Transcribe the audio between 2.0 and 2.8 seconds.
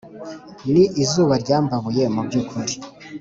mu byukuri